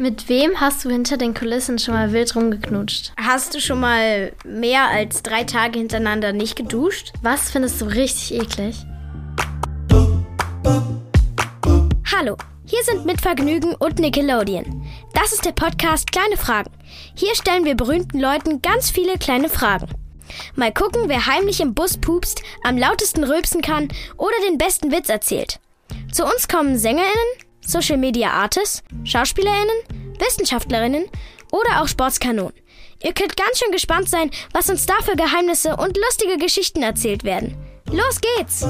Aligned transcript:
Mit 0.00 0.28
wem 0.28 0.60
hast 0.60 0.84
du 0.84 0.90
hinter 0.90 1.16
den 1.16 1.34
Kulissen 1.34 1.76
schon 1.80 1.92
mal 1.92 2.12
wild 2.12 2.36
rumgeknutscht? 2.36 3.12
Hast 3.20 3.52
du 3.52 3.60
schon 3.60 3.80
mal 3.80 4.32
mehr 4.44 4.84
als 4.86 5.24
drei 5.24 5.42
Tage 5.42 5.80
hintereinander 5.80 6.32
nicht 6.32 6.54
geduscht? 6.54 7.12
Was 7.20 7.50
findest 7.50 7.80
du 7.80 7.86
richtig 7.86 8.32
eklig? 8.34 8.76
Hallo, 12.16 12.36
hier 12.64 12.82
sind 12.84 13.06
mit 13.06 13.20
Vergnügen 13.20 13.74
und 13.74 13.98
Nickelodeon. 13.98 14.86
Das 15.14 15.32
ist 15.32 15.44
der 15.44 15.50
Podcast 15.50 16.12
Kleine 16.12 16.36
Fragen. 16.36 16.70
Hier 17.16 17.34
stellen 17.34 17.64
wir 17.64 17.74
berühmten 17.74 18.20
Leuten 18.20 18.62
ganz 18.62 18.92
viele 18.92 19.18
kleine 19.18 19.48
Fragen. 19.48 19.88
Mal 20.54 20.72
gucken, 20.72 21.08
wer 21.08 21.26
heimlich 21.26 21.60
im 21.60 21.74
Bus 21.74 21.98
pupst, 21.98 22.40
am 22.62 22.78
lautesten 22.78 23.24
rülpsen 23.24 23.62
kann 23.62 23.88
oder 24.16 24.36
den 24.48 24.58
besten 24.58 24.92
Witz 24.92 25.08
erzählt. 25.08 25.58
Zu 26.12 26.24
uns 26.24 26.46
kommen 26.46 26.78
SängerInnen, 26.78 27.47
Social 27.68 27.98
Media 27.98 28.30
Artists, 28.30 28.82
SchauspielerInnen, 29.04 29.76
Wissenschaftlerinnen 30.18 31.04
oder 31.52 31.82
auch 31.82 31.86
Sportskanonen. 31.86 32.54
Ihr 33.02 33.12
könnt 33.12 33.36
ganz 33.36 33.58
schön 33.58 33.70
gespannt 33.72 34.08
sein, 34.08 34.30
was 34.52 34.70
uns 34.70 34.86
da 34.86 34.94
für 35.02 35.16
Geheimnisse 35.16 35.76
und 35.76 35.98
lustige 35.98 36.38
Geschichten 36.38 36.82
erzählt 36.82 37.24
werden. 37.24 37.56
Los 37.92 38.20
geht's! 38.20 38.66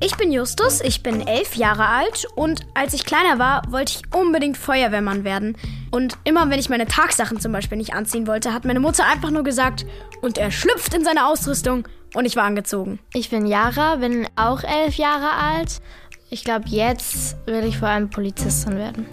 Ich 0.00 0.16
bin 0.16 0.32
Justus, 0.32 0.80
ich 0.80 1.02
bin 1.02 1.26
elf 1.26 1.54
Jahre 1.54 1.86
alt 1.86 2.26
und 2.34 2.66
als 2.74 2.94
ich 2.94 3.04
kleiner 3.04 3.38
war, 3.38 3.62
wollte 3.70 3.94
ich 3.96 4.14
unbedingt 4.14 4.56
Feuerwehrmann 4.56 5.24
werden. 5.24 5.56
Und 5.90 6.18
immer 6.24 6.50
wenn 6.50 6.58
ich 6.58 6.68
meine 6.68 6.86
Tagsachen 6.86 7.40
zum 7.40 7.52
Beispiel 7.52 7.78
nicht 7.78 7.94
anziehen 7.94 8.26
wollte, 8.26 8.52
hat 8.52 8.64
meine 8.64 8.80
Mutter 8.80 9.06
einfach 9.06 9.30
nur 9.30 9.44
gesagt, 9.44 9.86
und 10.20 10.38
er 10.38 10.50
schlüpft 10.50 10.94
in 10.94 11.04
seine 11.04 11.26
Ausrüstung 11.26 11.86
und 12.14 12.24
ich 12.24 12.36
war 12.36 12.44
angezogen. 12.44 12.98
Ich 13.12 13.30
bin 13.30 13.46
Yara, 13.46 13.96
bin 13.96 14.26
auch 14.36 14.62
elf 14.62 14.96
Jahre 14.96 15.30
alt 15.32 15.80
ich 16.34 16.42
glaube, 16.42 16.64
jetzt 16.66 17.36
will 17.46 17.62
ich 17.64 17.78
vor 17.78 17.86
allem 17.86 18.10
Polizistin 18.10 18.76
werden. 18.76 19.06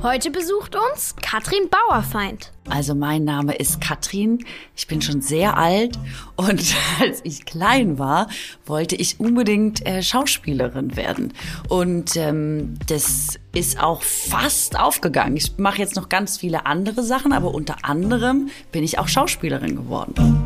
Heute 0.00 0.30
besucht 0.30 0.76
uns 0.76 1.16
Katrin 1.20 1.68
Bauerfeind. 1.68 2.52
Also 2.70 2.94
mein 2.94 3.24
Name 3.24 3.56
ist 3.56 3.80
Katrin. 3.80 4.44
Ich 4.76 4.86
bin 4.86 5.02
schon 5.02 5.22
sehr 5.22 5.56
alt 5.56 5.98
und 6.36 6.62
als 7.00 7.20
ich 7.24 7.46
klein 7.46 7.98
war, 7.98 8.28
wollte 8.64 8.94
ich 8.94 9.18
unbedingt 9.18 9.84
äh, 9.84 10.04
Schauspielerin 10.04 10.96
werden. 10.96 11.32
Und 11.68 12.14
ähm, 12.16 12.78
das 12.86 13.40
ist 13.52 13.82
auch 13.82 14.02
fast 14.02 14.78
aufgegangen. 14.78 15.36
Ich 15.36 15.58
mache 15.58 15.78
jetzt 15.78 15.96
noch 15.96 16.08
ganz 16.08 16.38
viele 16.38 16.64
andere 16.64 17.02
Sachen, 17.02 17.32
aber 17.32 17.52
unter 17.52 17.84
anderem 17.84 18.50
bin 18.70 18.84
ich 18.84 19.00
auch 19.00 19.08
Schauspielerin 19.08 19.74
geworden. 19.74 20.44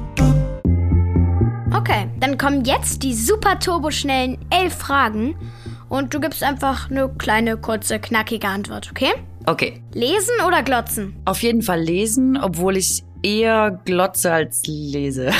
Okay, 1.77 2.09
dann 2.19 2.39
kommen 2.39 2.65
jetzt 2.65 3.03
die 3.03 3.13
super 3.13 3.59
turboschnellen 3.59 4.39
elf 4.49 4.75
Fragen 4.75 5.37
und 5.89 6.15
du 6.15 6.21
gibst 6.21 6.43
einfach 6.43 6.91
eine 6.91 7.09
kleine, 7.09 7.57
kurze, 7.57 7.99
knackige 7.99 8.49
Antwort, 8.49 8.89
okay? 8.91 9.13
Okay. 9.47 9.83
Lesen 9.93 10.35
oder 10.47 10.63
glotzen? 10.63 11.17
Auf 11.25 11.43
jeden 11.43 11.63
Fall 11.63 11.81
lesen, 11.81 12.37
obwohl 12.37 12.77
ich 12.77 13.05
eher 13.23 13.81
glotze 13.85 14.33
als 14.33 14.67
lese. 14.67 15.31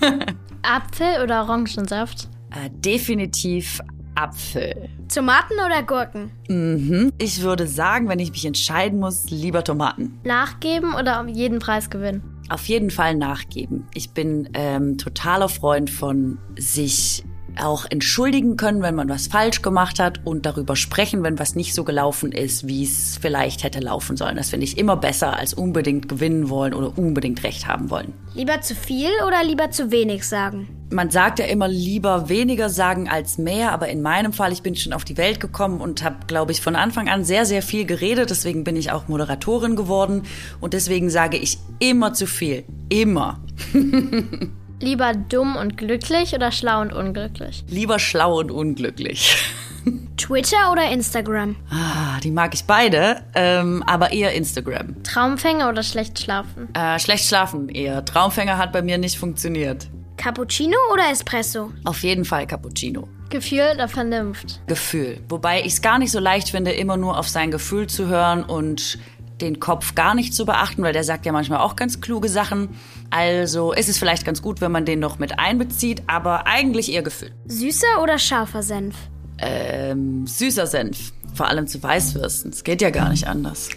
Apfel 0.62 1.22
oder 1.22 1.42
Orangensaft? 1.42 2.28
Äh, 2.50 2.70
definitiv 2.70 3.80
Apfel. 4.14 4.88
Tomaten 5.12 5.54
oder 5.64 5.82
Gurken? 5.82 6.30
Mhm. 6.48 7.12
Ich 7.18 7.42
würde 7.42 7.66
sagen, 7.66 8.08
wenn 8.08 8.18
ich 8.18 8.30
mich 8.30 8.44
entscheiden 8.44 8.98
muss, 8.98 9.30
lieber 9.30 9.62
Tomaten. 9.62 10.18
Nachgeben 10.24 10.94
oder 10.94 11.20
um 11.20 11.28
jeden 11.28 11.58
Preis 11.58 11.90
gewinnen? 11.90 12.22
Auf 12.48 12.66
jeden 12.66 12.90
Fall 12.90 13.14
nachgeben. 13.14 13.86
Ich 13.94 14.10
bin 14.10 14.48
ähm, 14.54 14.98
totaler 14.98 15.48
Freund 15.48 15.90
von 15.90 16.38
sich 16.58 17.24
auch 17.60 17.86
entschuldigen 17.88 18.56
können, 18.56 18.82
wenn 18.82 18.94
man 18.94 19.08
was 19.08 19.26
falsch 19.26 19.62
gemacht 19.62 19.98
hat 19.98 20.20
und 20.24 20.46
darüber 20.46 20.76
sprechen, 20.76 21.22
wenn 21.22 21.38
was 21.38 21.54
nicht 21.54 21.74
so 21.74 21.84
gelaufen 21.84 22.32
ist, 22.32 22.66
wie 22.66 22.84
es 22.84 23.18
vielleicht 23.20 23.64
hätte 23.64 23.80
laufen 23.80 24.16
sollen. 24.16 24.36
Das 24.36 24.50
finde 24.50 24.64
ich 24.64 24.78
immer 24.78 24.96
besser, 24.96 25.36
als 25.36 25.54
unbedingt 25.54 26.08
gewinnen 26.08 26.48
wollen 26.48 26.74
oder 26.74 26.96
unbedingt 26.96 27.42
recht 27.42 27.66
haben 27.66 27.90
wollen. 27.90 28.12
Lieber 28.34 28.60
zu 28.60 28.74
viel 28.74 29.10
oder 29.26 29.42
lieber 29.44 29.70
zu 29.70 29.90
wenig 29.90 30.26
sagen? 30.26 30.68
Man 30.90 31.10
sagt 31.10 31.38
ja 31.38 31.46
immer 31.46 31.66
lieber 31.66 32.28
weniger 32.28 32.68
sagen 32.68 33.08
als 33.08 33.38
mehr, 33.38 33.72
aber 33.72 33.88
in 33.88 34.02
meinem 34.02 34.32
Fall, 34.32 34.52
ich 34.52 34.62
bin 34.62 34.76
schon 34.76 34.92
auf 34.92 35.04
die 35.04 35.16
Welt 35.16 35.40
gekommen 35.40 35.80
und 35.80 36.04
habe, 36.04 36.16
glaube 36.26 36.52
ich, 36.52 36.60
von 36.60 36.76
Anfang 36.76 37.08
an 37.08 37.24
sehr, 37.24 37.44
sehr 37.44 37.62
viel 37.62 37.86
geredet. 37.86 38.30
Deswegen 38.30 38.62
bin 38.62 38.76
ich 38.76 38.92
auch 38.92 39.08
Moderatorin 39.08 39.74
geworden 39.74 40.22
und 40.60 40.74
deswegen 40.74 41.10
sage 41.10 41.38
ich 41.38 41.58
immer 41.80 42.12
zu 42.12 42.26
viel. 42.26 42.64
Immer. 42.88 43.40
Lieber 44.80 45.14
dumm 45.14 45.56
und 45.56 45.78
glücklich 45.78 46.34
oder 46.34 46.52
schlau 46.52 46.82
und 46.82 46.92
unglücklich? 46.92 47.64
Lieber 47.68 47.98
schlau 47.98 48.40
und 48.40 48.50
unglücklich. 48.50 49.36
Twitter 50.18 50.70
oder 50.70 50.90
Instagram? 50.90 51.56
Ah, 51.70 52.20
die 52.22 52.30
mag 52.30 52.52
ich 52.52 52.64
beide, 52.64 53.22
ähm, 53.34 53.82
aber 53.86 54.12
eher 54.12 54.32
Instagram. 54.34 55.02
Traumfänger 55.02 55.68
oder 55.68 55.82
schlecht 55.82 56.18
schlafen? 56.18 56.68
Äh, 56.74 56.98
schlecht 56.98 57.24
schlafen 57.26 57.68
eher. 57.68 58.04
Traumfänger 58.04 58.58
hat 58.58 58.72
bei 58.72 58.82
mir 58.82 58.98
nicht 58.98 59.18
funktioniert. 59.18 59.88
Cappuccino 60.16 60.76
oder 60.92 61.10
Espresso? 61.10 61.72
Auf 61.84 62.02
jeden 62.02 62.24
Fall 62.24 62.46
Cappuccino. 62.46 63.08
Gefühl 63.28 63.72
oder 63.74 63.88
Vernunft? 63.88 64.60
Gefühl. 64.66 65.20
Wobei 65.28 65.60
ich 65.60 65.74
es 65.74 65.82
gar 65.82 65.98
nicht 65.98 66.12
so 66.12 66.20
leicht 66.20 66.50
finde, 66.50 66.72
immer 66.72 66.96
nur 66.96 67.18
auf 67.18 67.28
sein 67.28 67.50
Gefühl 67.50 67.86
zu 67.86 68.06
hören 68.08 68.44
und 68.44 68.98
den 69.40 69.60
Kopf 69.60 69.94
gar 69.94 70.14
nicht 70.14 70.34
zu 70.34 70.46
beachten, 70.46 70.82
weil 70.82 70.92
der 70.92 71.04
sagt 71.04 71.26
ja 71.26 71.32
manchmal 71.32 71.60
auch 71.60 71.76
ganz 71.76 72.00
kluge 72.00 72.28
Sachen. 72.28 72.70
Also 73.10 73.72
ist 73.72 73.88
es 73.88 73.98
vielleicht 73.98 74.24
ganz 74.24 74.42
gut, 74.42 74.60
wenn 74.60 74.72
man 74.72 74.84
den 74.84 74.98
noch 74.98 75.18
mit 75.18 75.38
einbezieht, 75.38 76.02
aber 76.06 76.46
eigentlich 76.46 76.92
eher 76.92 77.02
Gefühl. 77.02 77.32
Süßer 77.46 78.02
oder 78.02 78.18
scharfer 78.18 78.62
Senf? 78.62 78.96
Ähm, 79.38 80.26
süßer 80.26 80.66
Senf. 80.66 81.12
Vor 81.34 81.48
allem 81.48 81.66
zu 81.66 81.82
Weißwürsten. 81.82 82.50
Es 82.50 82.64
geht 82.64 82.80
ja 82.80 82.90
gar 82.90 83.10
nicht 83.10 83.26
anders. 83.26 83.68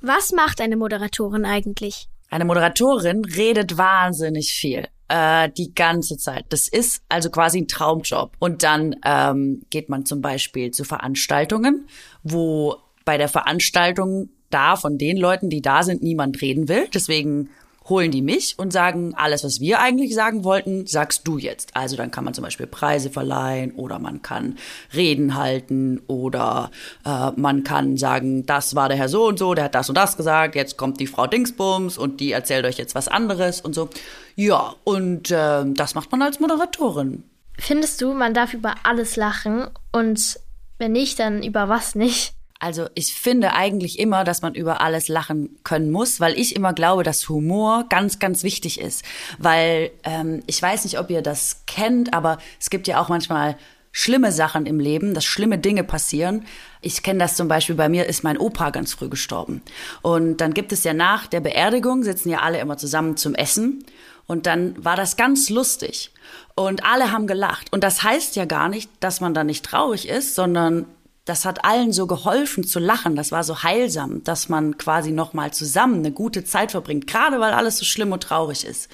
Was 0.00 0.32
macht 0.32 0.60
eine 0.60 0.76
Moderatorin 0.76 1.44
eigentlich? 1.44 2.08
Eine 2.28 2.44
Moderatorin 2.44 3.24
redet 3.24 3.78
wahnsinnig 3.78 4.52
viel. 4.52 4.88
Äh, 5.08 5.50
die 5.56 5.72
ganze 5.72 6.16
Zeit. 6.16 6.46
Das 6.48 6.68
ist 6.68 7.02
also 7.08 7.30
quasi 7.30 7.60
ein 7.60 7.68
Traumjob. 7.68 8.32
Und 8.38 8.62
dann 8.62 8.96
ähm, 9.04 9.62
geht 9.70 9.88
man 9.88 10.04
zum 10.04 10.20
Beispiel 10.20 10.72
zu 10.72 10.84
Veranstaltungen, 10.84 11.86
wo 12.22 12.76
bei 13.06 13.16
der 13.16 13.28
Veranstaltung 13.28 14.28
da 14.50 14.76
von 14.76 14.98
den 14.98 15.16
Leuten, 15.16 15.48
die 15.48 15.62
da 15.62 15.82
sind, 15.82 16.02
niemand 16.02 16.42
reden 16.42 16.68
will. 16.68 16.88
Deswegen 16.92 17.48
holen 17.88 18.10
die 18.10 18.20
mich 18.20 18.58
und 18.58 18.72
sagen, 18.72 19.14
alles, 19.14 19.44
was 19.44 19.60
wir 19.60 19.80
eigentlich 19.80 20.12
sagen 20.14 20.42
wollten, 20.42 20.86
sagst 20.86 21.26
du 21.26 21.38
jetzt. 21.38 21.76
Also 21.76 21.96
dann 21.96 22.10
kann 22.10 22.24
man 22.24 22.34
zum 22.34 22.42
Beispiel 22.42 22.66
Preise 22.66 23.10
verleihen 23.10 23.72
oder 23.72 24.00
man 24.00 24.22
kann 24.22 24.58
Reden 24.92 25.36
halten 25.36 26.00
oder 26.08 26.72
äh, 27.04 27.30
man 27.36 27.62
kann 27.62 27.96
sagen, 27.96 28.44
das 28.44 28.74
war 28.74 28.88
der 28.88 28.98
Herr 28.98 29.08
so 29.08 29.28
und 29.28 29.38
so, 29.38 29.54
der 29.54 29.64
hat 29.64 29.76
das 29.76 29.88
und 29.88 29.96
das 29.96 30.16
gesagt, 30.16 30.56
jetzt 30.56 30.76
kommt 30.76 30.98
die 30.98 31.06
Frau 31.06 31.28
Dingsbums 31.28 31.96
und 31.96 32.18
die 32.18 32.32
erzählt 32.32 32.64
euch 32.64 32.76
jetzt 32.76 32.96
was 32.96 33.06
anderes 33.06 33.60
und 33.60 33.74
so. 33.74 33.88
Ja, 34.34 34.74
und 34.82 35.30
äh, 35.30 35.64
das 35.64 35.94
macht 35.94 36.10
man 36.10 36.22
als 36.22 36.40
Moderatorin. 36.40 37.22
Findest 37.58 38.02
du, 38.02 38.12
man 38.12 38.34
darf 38.34 38.52
über 38.52 38.74
alles 38.82 39.16
lachen 39.16 39.68
und 39.92 40.40
wenn 40.78 40.92
nicht, 40.92 41.20
dann 41.20 41.42
über 41.42 41.68
was 41.68 41.94
nicht? 41.94 42.35
Also 42.58 42.86
ich 42.94 43.14
finde 43.14 43.52
eigentlich 43.52 43.98
immer, 43.98 44.24
dass 44.24 44.42
man 44.42 44.54
über 44.54 44.80
alles 44.80 45.08
lachen 45.08 45.58
können 45.62 45.90
muss, 45.90 46.20
weil 46.20 46.38
ich 46.38 46.56
immer 46.56 46.72
glaube, 46.72 47.02
dass 47.02 47.28
Humor 47.28 47.84
ganz, 47.88 48.18
ganz 48.18 48.42
wichtig 48.42 48.80
ist. 48.80 49.04
Weil 49.38 49.90
ähm, 50.04 50.42
ich 50.46 50.60
weiß 50.60 50.84
nicht, 50.84 50.98
ob 50.98 51.10
ihr 51.10 51.22
das 51.22 51.64
kennt, 51.66 52.14
aber 52.14 52.38
es 52.58 52.70
gibt 52.70 52.86
ja 52.88 53.00
auch 53.00 53.08
manchmal 53.08 53.56
schlimme 53.92 54.30
Sachen 54.30 54.66
im 54.66 54.78
Leben, 54.78 55.14
dass 55.14 55.24
schlimme 55.24 55.58
Dinge 55.58 55.82
passieren. 55.82 56.44
Ich 56.82 57.02
kenne 57.02 57.18
das 57.18 57.34
zum 57.34 57.48
Beispiel, 57.48 57.76
bei 57.76 57.88
mir 57.88 58.06
ist 58.06 58.24
mein 58.24 58.36
Opa 58.36 58.70
ganz 58.70 58.92
früh 58.92 59.08
gestorben. 59.08 59.62
Und 60.02 60.38
dann 60.38 60.52
gibt 60.52 60.72
es 60.72 60.84
ja 60.84 60.92
nach 60.92 61.26
der 61.26 61.40
Beerdigung, 61.40 62.02
sitzen 62.02 62.28
ja 62.28 62.40
alle 62.40 62.60
immer 62.60 62.76
zusammen 62.76 63.16
zum 63.16 63.34
Essen. 63.34 63.84
Und 64.26 64.46
dann 64.46 64.84
war 64.84 64.96
das 64.96 65.16
ganz 65.16 65.50
lustig. 65.50 66.10
Und 66.54 66.84
alle 66.84 67.12
haben 67.12 67.26
gelacht. 67.26 67.72
Und 67.72 67.84
das 67.84 68.02
heißt 68.02 68.36
ja 68.36 68.44
gar 68.44 68.68
nicht, 68.68 68.90
dass 69.00 69.20
man 69.20 69.34
da 69.34 69.44
nicht 69.44 69.64
traurig 69.64 70.08
ist, 70.08 70.34
sondern 70.34 70.86
das 71.26 71.44
hat 71.44 71.64
allen 71.64 71.92
so 71.92 72.06
geholfen 72.06 72.64
zu 72.64 72.78
lachen. 72.78 73.16
Das 73.16 73.32
war 73.32 73.44
so 73.44 73.62
heilsam, 73.62 74.24
dass 74.24 74.48
man 74.48 74.78
quasi 74.78 75.10
noch 75.10 75.34
mal 75.34 75.52
zusammen 75.52 75.98
eine 75.98 76.12
gute 76.12 76.44
Zeit 76.44 76.70
verbringt, 76.70 77.06
gerade 77.06 77.40
weil 77.40 77.52
alles 77.52 77.78
so 77.78 77.84
schlimm 77.84 78.12
und 78.12 78.22
traurig 78.22 78.64
ist. 78.64 78.88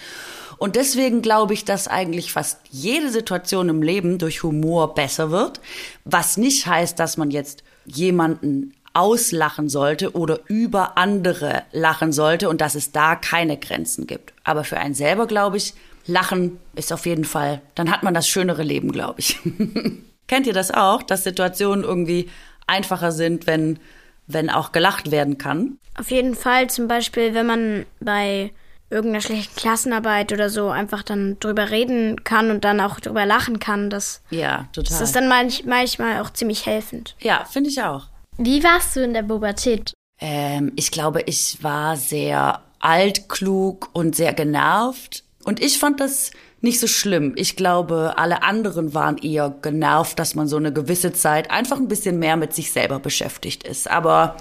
Und 0.57 0.75
deswegen 0.75 1.23
glaube 1.23 1.55
ich, 1.55 1.65
dass 1.65 1.89
eigentlich 1.89 2.33
fast 2.33 2.59
jede 2.71 3.11
Situation 3.11 3.69
im 3.69 3.83
Leben 3.83 4.19
durch 4.19 4.43
Humor 4.43 4.95
besser 4.95 5.31
wird, 5.31 5.61
was 6.05 6.37
nicht 6.37 6.67
heißt, 6.67 6.99
dass 6.99 7.17
man 7.17 7.31
jetzt 7.31 7.65
jemanden 7.85 8.75
auslachen 8.95 9.69
sollte 9.69 10.13
oder 10.13 10.41
über 10.49 10.97
andere 10.97 11.65
lachen 11.73 12.13
sollte 12.13 12.49
und 12.49 12.61
dass 12.61 12.75
es 12.75 12.93
da 12.93 13.15
keine 13.15 13.59
Grenzen 13.59 14.07
gibt. 14.07 14.33
Aber 14.45 14.65
für 14.65 14.79
einen 14.79 14.95
selber 14.95 15.27
glaube 15.27 15.59
ich, 15.59 15.75
Lachen 16.07 16.59
ist 16.75 16.93
auf 16.93 17.07
jeden 17.07 17.25
Fall, 17.25 17.61
dann 17.75 17.91
hat 17.91 18.03
man 18.03 18.15
das 18.15 18.27
schönere 18.27 18.63
Leben, 18.63 18.91
glaube 18.91 19.21
ich. 19.21 19.39
Kennt 20.27 20.47
ihr 20.47 20.53
das 20.53 20.71
auch, 20.71 21.03
dass 21.03 21.25
Situationen 21.25 21.85
irgendwie 21.85 22.31
einfacher 22.67 23.13
sind, 23.13 23.47
wenn, 23.47 23.79
wenn 24.27 24.51
auch 24.51 24.73
gelacht 24.73 25.11
werden 25.11 25.39
kann? 25.39 25.79
Auf 25.99 26.11
jeden 26.11 26.35
Fall, 26.35 26.71
zum 26.71 26.89
Beispiel, 26.89 27.35
wenn 27.35 27.47
man 27.47 27.87
bei 28.01 28.51
irgendeiner 28.93 29.23
schlechten 29.23 29.57
Klassenarbeit 29.57 30.33
oder 30.33 30.51
so 30.51 30.69
einfach 30.69 31.03
dann 31.03 31.39
drüber 31.41 31.71
reden 31.71 32.25
kann 32.25 32.51
und 32.51 32.65
dann 32.65 32.81
auch 32.81 33.01
drüber 33.01 33.27
lachen 33.27 33.59
kann. 33.59 33.91
Das, 33.91 34.23
ja, 34.31 34.69
total. 34.73 34.99
Das 34.99 35.01
ist 35.01 35.17
dann 35.17 35.29
manch, 35.29 35.65
manchmal 35.65 36.21
auch 36.21 36.31
ziemlich 36.31 36.67
helfend. 36.67 37.17
Ja, 37.21 37.45
finde 37.51 37.71
ich 37.71 37.83
auch. 37.83 38.07
Wie 38.37 38.63
warst 38.63 38.95
du 38.97 39.01
in 39.03 39.15
der 39.15 39.23
Pubertät? 39.23 39.93
Ähm, 40.21 40.73
ich 40.77 40.91
glaube, 40.91 41.23
ich 41.23 41.63
war 41.63 41.97
sehr 41.97 42.63
altklug 42.79 43.91
und 43.93 44.15
sehr 44.15 44.35
genervt. 44.35 45.25
Und 45.45 45.61
ich 45.61 45.79
fand 45.79 46.01
das 46.01 46.31
nicht 46.61 46.79
so 46.79 46.87
schlimm. 46.87 47.33
Ich 47.37 47.57
glaube, 47.57 48.15
alle 48.17 48.43
anderen 48.43 48.95
waren 48.95 49.19
eher 49.19 49.55
genervt, 49.63 50.19
dass 50.19 50.35
man 50.35 50.47
so 50.47 50.57
eine 50.57 50.73
gewisse 50.73 51.13
Zeit 51.13 51.51
einfach 51.51 51.77
ein 51.77 51.89
bisschen 51.89 52.19
mehr 52.19 52.37
mit 52.37 52.55
sich 52.55 52.71
selber 52.71 53.01
beschäftigt 53.01 53.67
ist. 53.67 53.91
Aber 53.91 54.37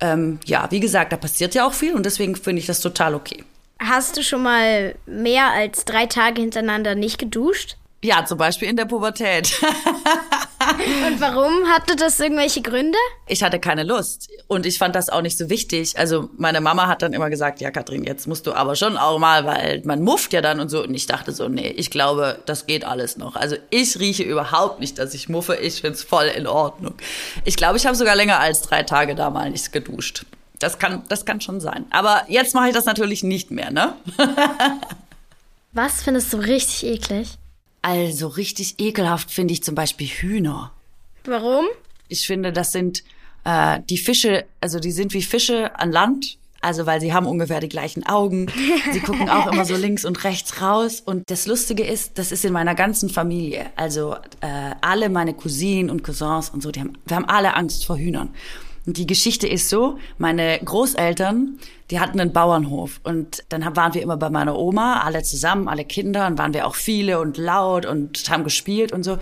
ähm, 0.00 0.40
ja, 0.46 0.66
wie 0.70 0.80
gesagt, 0.80 1.12
da 1.12 1.16
passiert 1.16 1.54
ja 1.54 1.66
auch 1.66 1.72
viel 1.72 1.94
und 1.94 2.04
deswegen 2.04 2.34
finde 2.34 2.60
ich 2.60 2.66
das 2.66 2.80
total 2.80 3.14
okay. 3.14 3.44
Hast 3.78 4.16
du 4.16 4.22
schon 4.22 4.42
mal 4.42 4.94
mehr 5.06 5.52
als 5.52 5.84
drei 5.84 6.06
Tage 6.06 6.40
hintereinander 6.40 6.94
nicht 6.94 7.18
geduscht? 7.18 7.76
Ja, 8.02 8.24
zum 8.24 8.38
Beispiel 8.38 8.68
in 8.68 8.76
der 8.76 8.86
Pubertät. 8.86 9.52
Und 11.06 11.20
warum? 11.20 11.68
Hatte 11.68 11.96
das 11.96 12.18
irgendwelche 12.18 12.62
Gründe? 12.62 12.96
Ich 13.26 13.42
hatte 13.42 13.60
keine 13.60 13.82
Lust. 13.82 14.30
Und 14.46 14.64
ich 14.64 14.78
fand 14.78 14.94
das 14.94 15.10
auch 15.10 15.20
nicht 15.20 15.36
so 15.36 15.50
wichtig. 15.50 15.98
Also 15.98 16.30
meine 16.38 16.62
Mama 16.62 16.86
hat 16.86 17.02
dann 17.02 17.12
immer 17.12 17.28
gesagt, 17.28 17.60
ja, 17.60 17.70
Katrin, 17.70 18.04
jetzt 18.04 18.26
musst 18.26 18.46
du 18.46 18.54
aber 18.54 18.74
schon 18.74 18.96
auch 18.96 19.18
mal, 19.18 19.44
weil 19.44 19.82
man 19.84 20.02
mufft 20.02 20.32
ja 20.32 20.40
dann 20.40 20.60
und 20.60 20.70
so. 20.70 20.82
Und 20.82 20.94
ich 20.94 21.06
dachte 21.06 21.32
so, 21.32 21.48
nee, 21.48 21.68
ich 21.68 21.90
glaube, 21.90 22.38
das 22.46 22.66
geht 22.66 22.84
alles 22.84 23.18
noch. 23.18 23.36
Also 23.36 23.56
ich 23.68 23.98
rieche 23.98 24.22
überhaupt 24.22 24.80
nicht, 24.80 24.98
dass 24.98 25.12
ich 25.12 25.28
muffe. 25.28 25.56
Ich 25.56 25.82
find's 25.82 26.02
voll 26.02 26.26
in 26.26 26.46
Ordnung. 26.46 26.94
Ich 27.44 27.56
glaube, 27.56 27.76
ich 27.76 27.86
habe 27.86 27.96
sogar 27.96 28.16
länger 28.16 28.40
als 28.40 28.62
drei 28.62 28.82
Tage 28.82 29.14
da 29.14 29.28
mal 29.28 29.50
nicht 29.50 29.72
geduscht. 29.72 30.24
Das 30.58 30.78
kann, 30.78 31.04
das 31.08 31.26
kann 31.26 31.40
schon 31.40 31.60
sein. 31.60 31.84
Aber 31.90 32.22
jetzt 32.28 32.54
mache 32.54 32.68
ich 32.68 32.74
das 32.74 32.86
natürlich 32.86 33.22
nicht 33.22 33.50
mehr, 33.50 33.70
ne? 33.70 33.94
Was 35.72 36.02
findest 36.02 36.32
du 36.32 36.38
richtig 36.38 36.84
eklig? 36.84 37.39
Also 37.82 38.28
richtig 38.28 38.74
ekelhaft 38.78 39.30
finde 39.30 39.52
ich 39.52 39.62
zum 39.62 39.74
Beispiel 39.74 40.06
Hühner. 40.06 40.72
Warum? 41.24 41.66
Ich 42.08 42.26
finde, 42.26 42.52
das 42.52 42.72
sind 42.72 43.02
äh, 43.44 43.80
die 43.88 43.98
Fische, 43.98 44.44
also 44.60 44.80
die 44.80 44.92
sind 44.92 45.14
wie 45.14 45.22
Fische 45.22 45.78
an 45.78 45.92
Land. 45.92 46.38
Also 46.62 46.84
weil 46.84 47.00
sie 47.00 47.14
haben 47.14 47.26
ungefähr 47.26 47.60
die 47.60 47.70
gleichen 47.70 48.04
Augen. 48.04 48.48
Sie 48.92 49.00
gucken 49.00 49.30
auch 49.30 49.50
immer 49.50 49.64
so 49.64 49.76
links 49.76 50.04
und 50.04 50.22
rechts 50.24 50.60
raus. 50.60 51.00
Und 51.00 51.30
das 51.30 51.46
Lustige 51.46 51.84
ist, 51.84 52.18
das 52.18 52.32
ist 52.32 52.44
in 52.44 52.52
meiner 52.52 52.74
ganzen 52.74 53.08
Familie. 53.08 53.70
Also 53.76 54.14
äh, 54.42 54.74
alle 54.82 55.08
meine 55.08 55.32
Cousinen 55.32 55.88
und 55.88 56.04
Cousins 56.04 56.50
und 56.50 56.62
so, 56.62 56.70
die 56.70 56.80
haben, 56.80 56.98
wir 57.06 57.16
haben 57.16 57.24
alle 57.24 57.56
Angst 57.56 57.86
vor 57.86 57.96
Hühnern. 57.96 58.34
Und 58.86 58.96
die 58.96 59.06
Geschichte 59.06 59.46
ist 59.46 59.68
so, 59.68 59.98
meine 60.18 60.58
Großeltern, 60.64 61.58
die 61.90 62.00
hatten 62.00 62.18
einen 62.18 62.32
Bauernhof. 62.32 63.00
Und 63.02 63.44
dann 63.48 63.76
waren 63.76 63.94
wir 63.94 64.02
immer 64.02 64.16
bei 64.16 64.30
meiner 64.30 64.56
Oma, 64.56 65.00
alle 65.00 65.22
zusammen, 65.22 65.68
alle 65.68 65.84
Kinder. 65.84 66.26
Und 66.26 66.38
waren 66.38 66.54
wir 66.54 66.66
auch 66.66 66.74
viele 66.74 67.20
und 67.20 67.36
laut 67.36 67.84
und 67.86 68.28
haben 68.30 68.44
gespielt 68.44 68.92
und 68.92 69.02
so. 69.02 69.18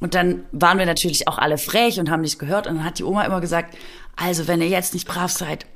Und 0.00 0.14
dann 0.14 0.44
waren 0.52 0.78
wir 0.78 0.86
natürlich 0.86 1.26
auch 1.26 1.38
alle 1.38 1.58
frech 1.58 1.98
und 1.98 2.10
haben 2.10 2.20
nicht 2.20 2.38
gehört. 2.38 2.66
Und 2.66 2.76
dann 2.76 2.84
hat 2.84 2.98
die 2.98 3.04
Oma 3.04 3.24
immer 3.24 3.40
gesagt, 3.40 3.76
also 4.14 4.46
wenn 4.46 4.60
ihr 4.60 4.68
jetzt 4.68 4.94
nicht 4.94 5.08
brav 5.08 5.30
seid, 5.30 5.66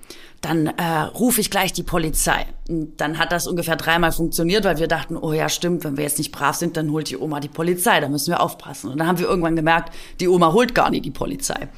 dann 0.41 0.67
äh, 0.69 1.01
rufe 1.15 1.41
ich 1.41 1.51
gleich 1.51 1.73
die 1.73 1.83
Polizei. 1.83 2.47
Und 2.69 3.01
dann 3.01 3.19
hat 3.19 3.31
das 3.31 3.47
ungefähr 3.47 3.77
dreimal 3.77 4.11
funktioniert, 4.13 4.65
weil 4.65 4.79
wir 4.79 4.89
dachten, 4.89 5.17
oh 5.17 5.33
ja, 5.33 5.49
stimmt, 5.49 5.85
wenn 5.85 5.97
wir 5.97 6.05
jetzt 6.05 6.19
nicht 6.19 6.33
brav 6.33 6.57
sind, 6.57 6.77
dann 6.77 6.91
holt 6.93 7.11
die 7.11 7.19
Oma 7.19 7.41
die 7.41 7.49
Polizei, 7.49 8.01
da 8.01 8.09
müssen 8.09 8.31
wir 8.31 8.41
aufpassen. 8.41 8.91
Und 8.91 8.99
dann 8.99 9.07
haben 9.07 9.19
wir 9.19 9.29
irgendwann 9.29 9.57
gemerkt, 9.57 9.95
die 10.19 10.29
Oma 10.29 10.53
holt 10.53 10.75
gar 10.75 10.91
nicht 10.91 11.05
die 11.05 11.11
Polizei. 11.11 11.69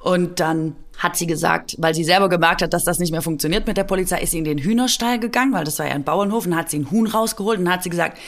Und 0.00 0.40
dann 0.40 0.74
hat 0.98 1.16
sie 1.16 1.26
gesagt, 1.26 1.76
weil 1.78 1.94
sie 1.94 2.04
selber 2.04 2.28
gemerkt 2.28 2.62
hat, 2.62 2.72
dass 2.72 2.84
das 2.84 2.98
nicht 2.98 3.12
mehr 3.12 3.22
funktioniert 3.22 3.66
mit 3.66 3.76
der 3.76 3.84
Polizei, 3.84 4.20
ist 4.20 4.32
sie 4.32 4.38
in 4.38 4.44
den 4.44 4.58
Hühnerstall 4.58 5.18
gegangen, 5.18 5.52
weil 5.52 5.64
das 5.64 5.78
war 5.78 5.86
ja 5.86 5.94
ein 5.94 6.04
Bauernhof, 6.04 6.46
und 6.46 6.56
hat 6.56 6.68
sie 6.68 6.80
ein 6.80 6.90
Huhn 6.90 7.06
rausgeholt 7.06 7.60
und 7.60 7.70
hat 7.70 7.82
sie 7.82 7.90
gesagt, 7.90 8.18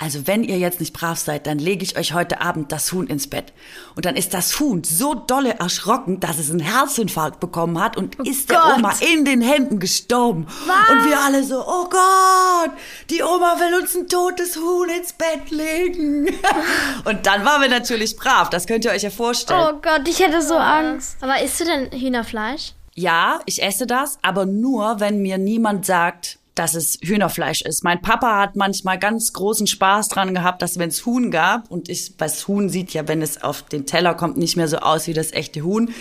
also 0.00 0.28
wenn 0.28 0.44
ihr 0.44 0.58
jetzt 0.58 0.78
nicht 0.78 0.92
brav 0.92 1.18
seid, 1.18 1.48
dann 1.48 1.58
lege 1.58 1.82
ich 1.82 1.98
euch 1.98 2.14
heute 2.14 2.40
Abend 2.40 2.70
das 2.70 2.92
Huhn 2.92 3.08
ins 3.08 3.26
Bett. 3.26 3.52
Und 3.96 4.04
dann 4.04 4.14
ist 4.14 4.32
das 4.32 4.60
Huhn 4.60 4.84
so 4.84 5.14
dolle 5.14 5.58
erschrocken, 5.58 6.20
dass 6.20 6.38
es 6.38 6.52
einen 6.52 6.60
Herzinfarkt 6.60 7.40
bekommen 7.40 7.82
hat 7.82 7.96
und 7.96 8.16
oh 8.20 8.22
ist 8.22 8.48
der 8.48 8.76
Oma 8.76 8.94
in 9.00 9.24
den 9.24 9.40
Händen 9.40 9.80
gestorben. 9.80 10.46
Was? 10.66 10.88
Und 10.88 11.04
wir 11.04 11.18
alle 11.18 11.42
so, 11.42 11.60
oh 11.66 11.88
Gott, 11.90 12.70
die 13.10 13.24
Oma 13.24 13.56
will 13.58 13.80
uns 13.80 13.96
ein 13.96 14.06
totes 14.06 14.56
Huhn 14.56 14.88
ins 14.88 15.12
Bett 15.14 15.50
legen. 15.50 16.28
und 17.04 17.26
dann 17.26 17.44
waren 17.44 17.60
wir 17.60 17.68
natürlich 17.68 18.16
brav, 18.16 18.50
das 18.50 18.68
könnt 18.68 18.84
ihr 18.84 18.92
euch 18.92 19.02
ja 19.02 19.10
vorstellen. 19.10 19.66
Oh 19.68 19.80
Gott, 19.82 20.06
ich 20.06 20.20
hätte 20.20 20.42
so 20.42 20.54
Angst. 20.54 21.16
Aber 21.20 21.42
isst 21.42 21.58
du 21.58 21.64
denn 21.64 21.90
Hühnerfleisch? 21.90 22.74
Ja, 22.94 23.40
ich 23.46 23.64
esse 23.64 23.88
das, 23.88 24.18
aber 24.22 24.46
nur, 24.46 25.00
wenn 25.00 25.22
mir 25.22 25.38
niemand 25.38 25.86
sagt, 25.86 26.38
dass 26.58 26.74
es 26.74 26.98
Hühnerfleisch 27.00 27.62
ist. 27.62 27.84
Mein 27.84 28.02
Papa 28.02 28.40
hat 28.40 28.56
manchmal 28.56 28.98
ganz 28.98 29.32
großen 29.32 29.66
Spaß 29.66 30.08
dran 30.08 30.34
gehabt, 30.34 30.60
dass 30.60 30.78
wenn 30.78 30.88
es 30.88 31.06
Huhn 31.06 31.30
gab 31.30 31.70
und 31.70 31.88
ich, 31.88 32.16
das 32.16 32.48
Huhn 32.48 32.68
sieht 32.68 32.92
ja, 32.92 33.06
wenn 33.06 33.22
es 33.22 33.42
auf 33.42 33.62
den 33.62 33.86
Teller 33.86 34.14
kommt, 34.14 34.36
nicht 34.36 34.56
mehr 34.56 34.66
so 34.66 34.78
aus 34.78 35.06
wie 35.06 35.14
das 35.14 35.32
echte 35.32 35.62
Huhn, 35.62 35.94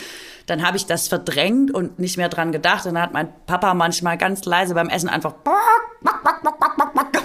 dann 0.48 0.66
habe 0.66 0.78
ich 0.78 0.86
das 0.86 1.08
verdrängt 1.08 1.72
und 1.72 2.00
nicht 2.00 2.18
mehr 2.18 2.30
dran 2.30 2.52
gedacht. 2.52 2.86
Und 2.86 2.96
dann 2.96 3.04
hat 3.04 3.14
mein 3.14 3.30
Papa 3.46 3.74
manchmal 3.74 4.18
ganz 4.18 4.46
leise 4.46 4.74
beim 4.74 4.90
Essen 4.90 5.10
einfach 5.10 5.36
gemacht. 5.44 5.62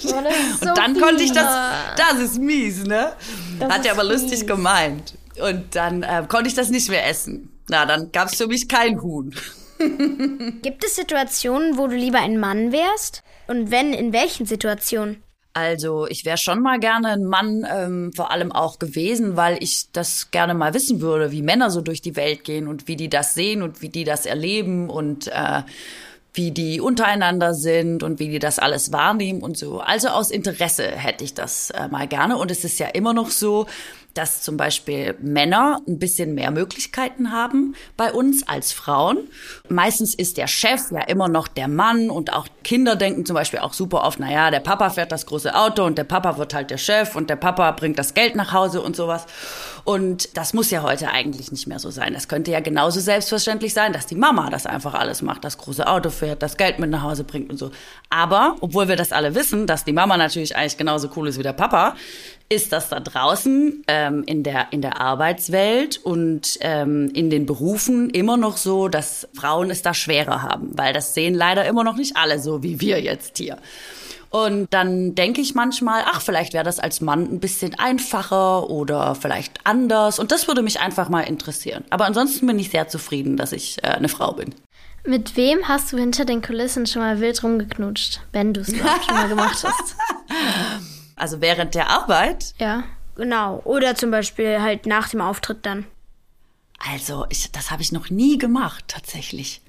So 0.00 0.16
und 0.16 0.76
dann 0.76 1.00
konnte 1.00 1.22
ich 1.22 1.32
das, 1.32 1.46
das 1.96 2.18
ist 2.18 2.38
mies, 2.38 2.84
ne? 2.84 3.12
Das 3.58 3.72
hat 3.72 3.86
er 3.86 3.92
aber 3.92 4.04
lustig 4.04 4.46
gemeint. 4.46 5.14
Und 5.40 5.74
dann 5.74 6.02
äh, 6.02 6.24
konnte 6.28 6.48
ich 6.48 6.54
das 6.54 6.68
nicht 6.68 6.90
mehr 6.90 7.06
essen. 7.08 7.50
Na, 7.68 7.86
dann 7.86 8.12
gab 8.12 8.28
es 8.28 8.36
für 8.36 8.46
mich 8.46 8.68
kein 8.68 9.00
Huhn. 9.00 9.34
Gibt 10.62 10.84
es 10.84 10.96
Situationen, 10.96 11.78
wo 11.78 11.86
du 11.86 11.96
lieber 11.96 12.20
ein 12.20 12.38
Mann 12.38 12.72
wärst? 12.72 13.22
Und 13.46 13.70
wenn, 13.70 13.92
in 13.92 14.12
welchen 14.12 14.46
Situationen? 14.46 15.22
Also 15.56 16.08
ich 16.08 16.24
wäre 16.24 16.36
schon 16.36 16.60
mal 16.60 16.80
gerne 16.80 17.10
ein 17.10 17.24
Mann, 17.24 17.64
ähm, 17.70 18.12
vor 18.12 18.32
allem 18.32 18.50
auch 18.50 18.80
gewesen, 18.80 19.36
weil 19.36 19.56
ich 19.62 19.92
das 19.92 20.32
gerne 20.32 20.52
mal 20.52 20.74
wissen 20.74 21.00
würde, 21.00 21.30
wie 21.30 21.42
Männer 21.42 21.70
so 21.70 21.80
durch 21.80 22.02
die 22.02 22.16
Welt 22.16 22.42
gehen 22.42 22.66
und 22.66 22.88
wie 22.88 22.96
die 22.96 23.08
das 23.08 23.34
sehen 23.34 23.62
und 23.62 23.80
wie 23.80 23.88
die 23.88 24.02
das 24.02 24.26
erleben 24.26 24.90
und 24.90 25.28
äh, 25.28 25.62
wie 26.32 26.50
die 26.50 26.80
untereinander 26.80 27.54
sind 27.54 28.02
und 28.02 28.18
wie 28.18 28.28
die 28.28 28.40
das 28.40 28.58
alles 28.58 28.90
wahrnehmen 28.90 29.42
und 29.42 29.56
so. 29.56 29.78
Also 29.78 30.08
aus 30.08 30.32
Interesse 30.32 30.90
hätte 30.90 31.22
ich 31.22 31.34
das 31.34 31.70
äh, 31.70 31.86
mal 31.86 32.08
gerne. 32.08 32.36
Und 32.36 32.50
es 32.50 32.64
ist 32.64 32.80
ja 32.80 32.88
immer 32.88 33.14
noch 33.14 33.30
so, 33.30 33.66
dass 34.14 34.42
zum 34.42 34.56
Beispiel 34.56 35.16
Männer 35.20 35.80
ein 35.86 35.98
bisschen 35.98 36.34
mehr 36.34 36.50
Möglichkeiten 36.50 37.32
haben 37.32 37.74
bei 37.96 38.12
uns 38.12 38.46
als 38.48 38.72
Frauen. 38.72 39.28
Meistens 39.68 40.14
ist 40.14 40.36
der 40.36 40.46
Chef 40.46 40.90
ja 40.90 41.02
immer 41.02 41.28
noch 41.28 41.48
der 41.48 41.68
Mann 41.68 42.10
und 42.10 42.32
auch 42.32 42.46
Kinder 42.62 42.96
denken 42.96 43.26
zum 43.26 43.34
Beispiel 43.34 43.58
auch 43.58 43.72
super 43.72 44.04
oft, 44.04 44.20
naja, 44.20 44.50
der 44.50 44.60
Papa 44.60 44.90
fährt 44.90 45.12
das 45.12 45.26
große 45.26 45.54
Auto 45.54 45.84
und 45.84 45.98
der 45.98 46.04
Papa 46.04 46.38
wird 46.38 46.54
halt 46.54 46.70
der 46.70 46.78
Chef 46.78 47.16
und 47.16 47.28
der 47.28 47.36
Papa 47.36 47.70
bringt 47.72 47.98
das 47.98 48.14
Geld 48.14 48.36
nach 48.36 48.52
Hause 48.52 48.80
und 48.80 48.96
sowas. 48.96 49.26
Und 49.84 50.36
das 50.36 50.54
muss 50.54 50.70
ja 50.70 50.82
heute 50.82 51.10
eigentlich 51.10 51.52
nicht 51.52 51.66
mehr 51.66 51.78
so 51.78 51.90
sein. 51.90 52.14
Das 52.14 52.28
könnte 52.28 52.50
ja 52.50 52.60
genauso 52.60 53.00
selbstverständlich 53.00 53.74
sein, 53.74 53.92
dass 53.92 54.06
die 54.06 54.14
Mama 54.14 54.48
das 54.48 54.64
einfach 54.64 54.94
alles 54.94 55.20
macht, 55.20 55.44
das 55.44 55.58
große 55.58 55.86
Auto 55.86 56.08
fährt, 56.08 56.42
das 56.42 56.56
Geld 56.56 56.78
mit 56.78 56.88
nach 56.88 57.02
Hause 57.02 57.24
bringt 57.24 57.50
und 57.50 57.58
so. 57.58 57.70
Aber, 58.08 58.56
obwohl 58.60 58.88
wir 58.88 58.96
das 58.96 59.12
alle 59.12 59.34
wissen, 59.34 59.66
dass 59.66 59.84
die 59.84 59.92
Mama 59.92 60.16
natürlich 60.16 60.56
eigentlich 60.56 60.78
genauso 60.78 61.10
cool 61.16 61.28
ist 61.28 61.38
wie 61.38 61.42
der 61.42 61.52
Papa, 61.52 61.96
ist 62.48 62.72
das 62.72 62.88
da 62.88 63.00
draußen 63.00 63.84
ähm, 63.88 64.22
in, 64.26 64.42
der, 64.42 64.68
in 64.70 64.82
der 64.82 65.00
Arbeitswelt 65.00 65.98
und 65.98 66.58
ähm, 66.60 67.10
in 67.14 67.30
den 67.30 67.46
Berufen 67.46 68.10
immer 68.10 68.36
noch 68.36 68.56
so, 68.56 68.88
dass 68.88 69.28
Frauen 69.34 69.70
es 69.70 69.82
da 69.82 69.94
schwerer 69.94 70.42
haben, 70.42 70.70
weil 70.72 70.92
das 70.92 71.14
sehen 71.14 71.34
leider 71.34 71.64
immer 71.64 71.84
noch 71.84 71.96
nicht 71.96 72.16
alle 72.16 72.38
so 72.38 72.62
wie 72.62 72.80
wir 72.80 73.00
jetzt 73.00 73.38
hier. 73.38 73.58
Und 74.30 74.74
dann 74.74 75.14
denke 75.14 75.40
ich 75.40 75.54
manchmal, 75.54 76.02
ach, 76.06 76.20
vielleicht 76.20 76.54
wäre 76.54 76.64
das 76.64 76.80
als 76.80 77.00
Mann 77.00 77.22
ein 77.22 77.38
bisschen 77.38 77.78
einfacher 77.78 78.68
oder 78.68 79.14
vielleicht 79.14 79.60
anders. 79.62 80.18
Und 80.18 80.32
das 80.32 80.48
würde 80.48 80.60
mich 80.60 80.80
einfach 80.80 81.08
mal 81.08 81.20
interessieren. 81.20 81.84
Aber 81.90 82.04
ansonsten 82.04 82.44
bin 82.48 82.58
ich 82.58 82.70
sehr 82.70 82.88
zufrieden, 82.88 83.36
dass 83.36 83.52
ich 83.52 83.78
äh, 83.84 83.88
eine 83.88 84.08
Frau 84.08 84.32
bin. 84.32 84.52
Mit 85.06 85.36
wem 85.36 85.68
hast 85.68 85.92
du 85.92 85.98
hinter 85.98 86.24
den 86.24 86.42
Kulissen 86.42 86.86
schon 86.86 87.02
mal 87.02 87.20
wild 87.20 87.44
rumgeknutscht, 87.44 88.22
wenn 88.32 88.52
du 88.52 88.62
es 88.62 88.70
überhaupt 88.70 89.04
schon 89.04 89.14
mal 89.14 89.28
gemacht 89.28 89.62
hast? 89.62 89.96
Also 91.16 91.40
während 91.40 91.74
der 91.74 91.88
Arbeit? 91.90 92.54
Ja, 92.58 92.84
genau. 93.14 93.60
Oder 93.64 93.94
zum 93.94 94.10
Beispiel 94.10 94.60
halt 94.60 94.86
nach 94.86 95.08
dem 95.08 95.20
Auftritt 95.20 95.64
dann. 95.66 95.86
Also, 96.78 97.26
ich, 97.28 97.50
das 97.52 97.70
habe 97.70 97.82
ich 97.82 97.92
noch 97.92 98.10
nie 98.10 98.36
gemacht, 98.36 98.84
tatsächlich. 98.88 99.62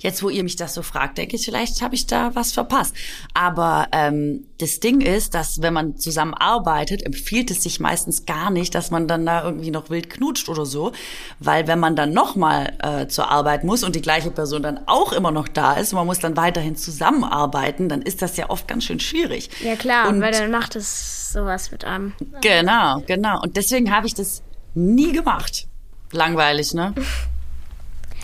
Jetzt, 0.00 0.22
wo 0.22 0.30
ihr 0.30 0.42
mich 0.42 0.56
das 0.56 0.72
so 0.72 0.82
fragt, 0.82 1.18
denke 1.18 1.36
ich, 1.36 1.44
vielleicht 1.44 1.82
habe 1.82 1.94
ich 1.94 2.06
da 2.06 2.34
was 2.34 2.52
verpasst. 2.52 2.94
Aber 3.34 3.86
ähm, 3.92 4.46
das 4.58 4.80
Ding 4.80 5.02
ist, 5.02 5.34
dass 5.34 5.60
wenn 5.60 5.74
man 5.74 5.98
zusammen 5.98 6.32
arbeitet, 6.32 7.04
empfiehlt 7.04 7.50
es 7.50 7.62
sich 7.62 7.80
meistens 7.80 8.24
gar 8.24 8.50
nicht, 8.50 8.74
dass 8.74 8.90
man 8.90 9.06
dann 9.06 9.26
da 9.26 9.44
irgendwie 9.44 9.70
noch 9.70 9.90
wild 9.90 10.08
knutscht 10.08 10.48
oder 10.48 10.64
so. 10.64 10.92
Weil 11.38 11.66
wenn 11.66 11.78
man 11.78 11.96
dann 11.96 12.14
nochmal 12.14 12.72
äh, 12.82 13.08
zur 13.08 13.30
Arbeit 13.30 13.62
muss 13.62 13.84
und 13.84 13.94
die 13.94 14.00
gleiche 14.00 14.30
Person 14.30 14.62
dann 14.62 14.80
auch 14.86 15.12
immer 15.12 15.32
noch 15.32 15.48
da 15.48 15.74
ist 15.74 15.92
und 15.92 15.98
man 15.98 16.06
muss 16.06 16.18
dann 16.18 16.36
weiterhin 16.36 16.76
zusammenarbeiten, 16.76 17.90
dann 17.90 18.00
ist 18.00 18.22
das 18.22 18.38
ja 18.38 18.48
oft 18.48 18.66
ganz 18.66 18.84
schön 18.84 19.00
schwierig. 19.00 19.50
Ja 19.62 19.76
klar, 19.76 20.08
und 20.08 20.22
weil 20.22 20.32
dann 20.32 20.50
macht 20.50 20.76
es 20.76 21.30
sowas 21.32 21.70
mit 21.70 21.84
einem. 21.84 22.14
Genau, 22.40 23.02
genau. 23.06 23.42
Und 23.42 23.56
deswegen 23.56 23.94
habe 23.94 24.06
ich 24.06 24.14
das 24.14 24.42
nie 24.74 25.12
gemacht. 25.12 25.66
Langweilig, 26.12 26.72
ne? 26.72 26.94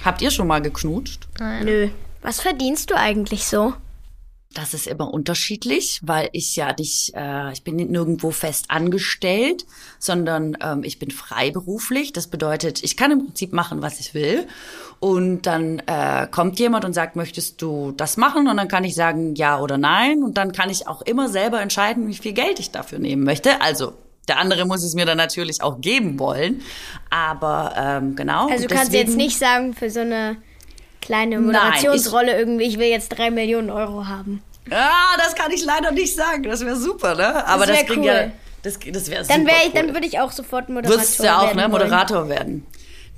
Habt 0.06 0.22
ihr 0.22 0.30
schon 0.30 0.46
mal 0.46 0.62
geknutscht? 0.62 1.26
Nein. 1.40 1.64
Nö. 1.64 1.88
Was 2.22 2.40
verdienst 2.40 2.92
du 2.92 2.94
eigentlich 2.94 3.44
so? 3.44 3.74
Das 4.54 4.72
ist 4.72 4.86
immer 4.86 5.12
unterschiedlich, 5.12 6.00
weil 6.04 6.28
ich 6.32 6.54
ja 6.54 6.72
nicht, 6.78 7.12
äh, 7.16 7.52
ich 7.52 7.64
bin 7.64 7.74
nirgendwo 7.74 8.30
fest 8.30 8.66
angestellt, 8.68 9.66
sondern 9.98 10.56
ähm, 10.62 10.84
ich 10.84 11.00
bin 11.00 11.10
freiberuflich. 11.10 12.12
Das 12.12 12.28
bedeutet, 12.28 12.84
ich 12.84 12.96
kann 12.96 13.10
im 13.10 13.26
Prinzip 13.26 13.52
machen, 13.52 13.82
was 13.82 13.98
ich 13.98 14.14
will. 14.14 14.46
Und 15.00 15.42
dann 15.42 15.80
äh, 15.86 16.28
kommt 16.30 16.60
jemand 16.60 16.84
und 16.84 16.92
sagt, 16.92 17.16
möchtest 17.16 17.60
du 17.60 17.90
das 17.90 18.16
machen? 18.16 18.46
Und 18.46 18.56
dann 18.58 18.68
kann 18.68 18.84
ich 18.84 18.94
sagen, 18.94 19.34
ja 19.34 19.58
oder 19.58 19.76
nein. 19.76 20.22
Und 20.22 20.38
dann 20.38 20.52
kann 20.52 20.70
ich 20.70 20.86
auch 20.86 21.02
immer 21.02 21.28
selber 21.28 21.60
entscheiden, 21.60 22.06
wie 22.06 22.14
viel 22.14 22.32
Geld 22.32 22.60
ich 22.60 22.70
dafür 22.70 23.00
nehmen 23.00 23.24
möchte. 23.24 23.60
Also 23.60 23.92
der 24.28 24.38
andere 24.38 24.64
muss 24.64 24.82
es 24.82 24.94
mir 24.94 25.06
dann 25.06 25.18
natürlich 25.18 25.62
auch 25.62 25.80
geben 25.80 26.18
wollen. 26.18 26.62
Aber 27.10 27.74
ähm, 27.76 28.16
genau. 28.16 28.48
Also 28.48 28.66
du 28.66 28.74
kannst 28.74 28.92
deswegen, 28.92 29.08
jetzt 29.08 29.16
nicht 29.16 29.38
sagen, 29.38 29.74
für 29.74 29.90
so 29.90 30.00
eine 30.00 30.36
kleine 31.00 31.38
Moderationsrolle 31.40 32.26
Nein, 32.26 32.34
ich, 32.34 32.40
irgendwie, 32.40 32.64
ich 32.64 32.78
will 32.78 32.88
jetzt 32.88 33.08
drei 33.10 33.30
Millionen 33.30 33.70
Euro 33.70 34.06
haben. 34.06 34.42
Ah, 34.70 35.16
das 35.16 35.34
kann 35.34 35.52
ich 35.52 35.64
leider 35.64 35.92
nicht 35.92 36.14
sagen. 36.14 36.42
Das 36.44 36.64
wäre 36.64 36.76
super, 36.76 37.14
ne? 37.14 37.46
Aber 37.46 37.66
das, 37.66 37.86
das 37.86 37.96
cool. 37.96 38.04
ja, 38.04 38.30
das, 38.62 38.78
das 38.80 39.10
wäre 39.10 39.24
Dann 39.24 39.46
wäre 39.46 39.66
ich, 39.66 39.72
dann 39.72 39.94
würde 39.94 40.06
ich 40.06 40.18
auch 40.18 40.32
sofort 40.32 40.68
Moderator 40.68 40.98
Würdest 40.98 41.22
ja 41.22 41.38
auch, 41.38 41.54
ne? 41.54 41.68
Moderator 41.68 42.18
wollen. 42.18 42.28
werden. 42.30 42.66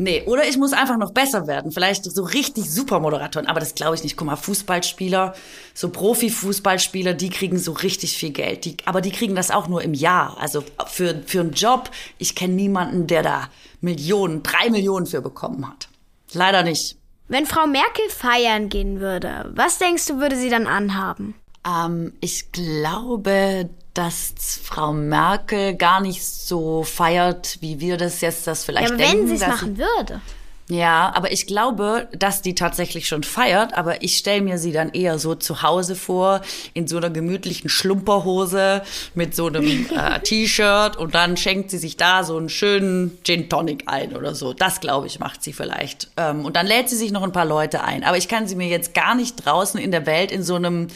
Nee, 0.01 0.23
oder 0.27 0.49
ich 0.49 0.57
muss 0.57 0.73
einfach 0.73 0.97
noch 0.97 1.11
besser 1.11 1.49
werden. 1.49 1.73
Vielleicht 1.73 2.05
so 2.05 2.23
richtig 2.23 2.71
super 2.71 3.01
Moderatoren. 3.01 3.49
Aber 3.49 3.59
das 3.59 3.75
glaube 3.75 3.97
ich 3.97 4.05
nicht. 4.05 4.17
Guck 4.17 4.29
mal, 4.29 4.37
Fußballspieler, 4.37 5.35
so 5.75 5.89
Profi-Fußballspieler, 5.89 7.15
die 7.15 7.31
kriegen 7.31 7.59
so 7.59 7.73
richtig 7.73 8.17
viel 8.17 8.31
Geld. 8.31 8.65
Die, 8.65 8.77
aber 8.85 9.01
die 9.01 9.11
kriegen 9.11 9.35
das 9.35 9.51
auch 9.51 9.67
nur 9.67 9.83
im 9.83 9.95
Jahr. 9.95 10.37
Also 10.39 10.63
für, 10.87 11.21
für 11.27 11.41
einen 11.41 11.53
Job. 11.53 11.91
Ich 12.19 12.37
kenne 12.37 12.55
niemanden, 12.55 13.09
der 13.09 13.25
da 13.25 13.49
Millionen, 13.81 14.45
drei 14.45 14.71
Millionen 14.71 15.07
für 15.07 15.21
bekommen 15.21 15.69
hat. 15.69 15.89
Leider 16.33 16.63
nicht. 16.63 16.97
Wenn 17.27 17.45
Frau 17.45 17.67
Merkel 17.67 18.09
feiern 18.09 18.69
gehen 18.69 19.01
würde, 19.01 19.51
was 19.55 19.79
denkst 19.79 20.07
du, 20.07 20.19
würde 20.19 20.37
sie 20.37 20.49
dann 20.49 20.69
anhaben? 20.69 21.35
Ähm, 21.67 22.13
ich 22.21 22.53
glaube, 22.53 23.69
dass 23.99 24.61
Frau 24.63 24.93
Merkel 24.93 25.75
gar 25.75 26.01
nicht 26.01 26.25
so 26.25 26.85
feiert, 26.85 27.59
wie 27.61 27.81
wir 27.81 27.97
das 27.97 28.21
jetzt 28.21 28.47
das 28.47 28.65
vielleicht 28.65 28.91
ja, 28.91 28.95
aber 28.95 29.03
denken. 29.03 29.29
Wenn 29.29 29.37
sie 29.37 29.45
es 29.45 29.49
machen 29.49 29.77
würde. 29.77 30.21
Ja, 30.69 31.11
aber 31.17 31.33
ich 31.33 31.47
glaube, 31.47 32.09
dass 32.13 32.43
die 32.43 32.55
tatsächlich 32.55 33.09
schon 33.09 33.25
feiert, 33.25 33.73
aber 33.73 34.03
ich 34.03 34.19
stelle 34.19 34.43
mir 34.43 34.59
sie 34.59 34.71
dann 34.71 34.91
eher 34.91 35.19
so 35.19 35.35
zu 35.35 35.63
Hause 35.63 35.97
vor, 35.97 36.43
in 36.75 36.87
so 36.87 36.99
einer 36.99 37.11
gemütlichen 37.11 37.71
Schlumperhose 37.71 38.83
mit 39.15 39.35
so 39.35 39.47
einem 39.47 39.87
äh, 39.97 40.21
T-Shirt 40.21 40.97
und 40.97 41.17
dann 41.17 41.37
schenkt 41.37 41.71
sie 41.71 41.79
sich 41.79 41.97
da 41.97 42.23
so 42.23 42.37
einen 42.37 42.51
schönen 42.51 43.19
Gin 43.25 43.49
Tonic 43.49 43.85
ein 43.87 44.15
oder 44.15 44.37
so. 44.37 44.53
Das, 44.53 44.81
glaube 44.81 45.09
ich, 45.09 45.19
macht 45.19 45.43
sie 45.43 45.55
vielleicht. 45.55 46.09
Ähm, 46.17 46.45
und 46.45 46.55
dann 46.55 46.67
lädt 46.67 46.89
sie 46.89 46.97
sich 46.97 47.11
noch 47.11 47.25
ein 47.25 47.33
paar 47.33 47.47
Leute 47.47 47.83
ein. 47.83 48.05
Aber 48.05 48.17
ich 48.19 48.29
kann 48.29 48.47
sie 48.47 48.55
mir 48.55 48.69
jetzt 48.69 48.95
gar 48.95 49.17
nicht 49.17 49.45
draußen 49.45 49.81
in 49.81 49.91
der 49.91 50.07
Welt 50.07 50.31
in 50.31 50.45
so 50.45 50.55
einem 50.55 50.89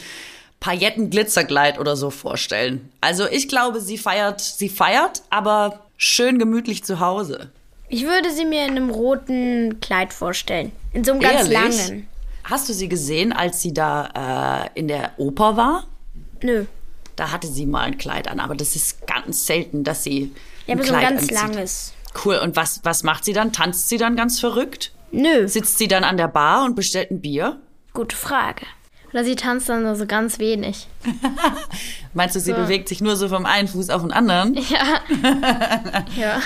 Pailletten-Glitzerkleid 0.63 1.77
oder 1.77 1.97
so 1.97 2.09
vorstellen. 2.09 2.89
Also 3.01 3.27
ich 3.27 3.49
glaube, 3.49 3.81
sie 3.81 3.97
feiert, 3.97 4.39
sie 4.39 4.69
feiert, 4.69 5.21
aber 5.29 5.81
schön 5.97 6.39
gemütlich 6.39 6.85
zu 6.85 7.01
Hause. 7.01 7.51
Ich 7.89 8.05
würde 8.05 8.31
sie 8.31 8.45
mir 8.45 8.63
in 8.63 8.71
einem 8.71 8.89
roten 8.89 9.81
Kleid 9.81 10.13
vorstellen. 10.13 10.71
In 10.93 11.03
so 11.03 11.11
einem 11.11 11.19
ganz 11.19 11.49
Ehrlich? 11.49 11.53
langen. 11.53 12.07
Hast 12.45 12.69
du 12.69 12.73
sie 12.73 12.87
gesehen, 12.87 13.33
als 13.33 13.61
sie 13.61 13.73
da 13.73 14.69
äh, 14.73 14.79
in 14.79 14.87
der 14.87 15.11
Oper 15.17 15.57
war? 15.57 15.83
Nö. 16.41 16.65
Da 17.17 17.31
hatte 17.31 17.47
sie 17.47 17.65
mal 17.65 17.81
ein 17.81 17.97
Kleid 17.97 18.29
an, 18.29 18.39
aber 18.39 18.55
das 18.55 18.77
ist 18.77 19.05
ganz 19.05 19.45
selten, 19.45 19.83
dass 19.83 20.03
sie. 20.03 20.33
Ja, 20.65 20.75
aber 20.75 20.85
so 20.85 20.93
ein 20.93 21.01
ganz 21.01 21.21
anzieht. 21.23 21.35
langes. 21.35 21.93
Cool. 22.23 22.37
Und 22.37 22.55
was, 22.55 22.79
was 22.83 23.03
macht 23.03 23.25
sie 23.25 23.33
dann? 23.33 23.51
Tanzt 23.51 23.89
sie 23.89 23.97
dann 23.97 24.15
ganz 24.15 24.39
verrückt? 24.39 24.93
Nö. 25.11 25.45
Sitzt 25.45 25.77
sie 25.77 25.89
dann 25.89 26.05
an 26.05 26.15
der 26.15 26.29
Bar 26.29 26.63
und 26.63 26.75
bestellt 26.75 27.11
ein 27.11 27.19
Bier? 27.19 27.59
Gute 27.93 28.15
Frage. 28.15 28.65
Oder 29.13 29.23
sie 29.23 29.35
tanzt 29.35 29.69
dann 29.69 29.83
nur 29.83 29.95
so 29.95 30.07
ganz 30.07 30.39
wenig. 30.39 30.87
Meinst 32.13 32.35
du, 32.35 32.39
sie 32.39 32.51
so. 32.51 32.57
bewegt 32.57 32.89
sich 32.89 32.99
nur 32.99 33.15
so 33.15 33.29
vom 33.29 33.45
einen 33.45 33.67
Fuß 33.67 33.89
auf 33.89 34.01
den 34.01 34.11
anderen? 34.11 34.55
Ja. 34.69 35.01
ja. 36.17 36.41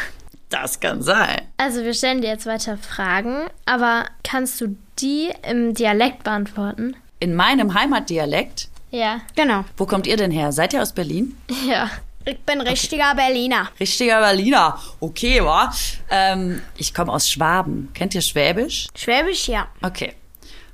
Das 0.49 0.79
kann 0.79 1.01
sein. 1.01 1.41
Also 1.57 1.83
wir 1.83 1.93
stellen 1.93 2.21
dir 2.21 2.29
jetzt 2.29 2.45
weiter 2.45 2.77
Fragen, 2.77 3.47
aber 3.65 4.05
kannst 4.23 4.59
du 4.59 4.77
die 4.99 5.29
im 5.47 5.73
Dialekt 5.73 6.23
beantworten? 6.23 6.95
In 7.19 7.35
meinem 7.35 7.73
Heimatdialekt? 7.73 8.69
Ja. 8.91 9.21
Genau. 9.35 9.65
Wo 9.75 9.85
kommt 9.85 10.07
ihr 10.07 10.17
denn 10.17 10.31
her? 10.31 10.51
Seid 10.51 10.73
ihr 10.73 10.81
aus 10.81 10.93
Berlin? 10.93 11.37
Ja. 11.67 11.89
Ich 12.25 12.39
bin 12.39 12.59
richtiger 12.59 13.11
okay. 13.11 13.27
Berliner. 13.27 13.69
Richtiger 13.79 14.19
Berliner. 14.19 14.77
Okay, 14.99 15.41
wa? 15.43 15.71
Ähm, 16.09 16.61
ich 16.75 16.93
komme 16.93 17.13
aus 17.13 17.29
Schwaben. 17.29 17.89
Kennt 17.93 18.15
ihr 18.15 18.21
Schwäbisch? 18.21 18.87
Schwäbisch, 18.95 19.47
ja. 19.47 19.67
Okay. 19.81 20.13